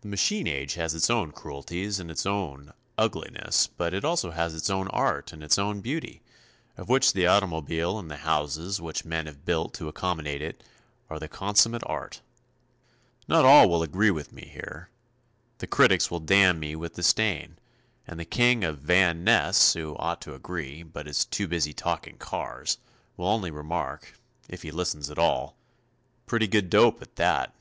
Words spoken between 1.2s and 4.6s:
cruelties and its own, ugliness, but it also has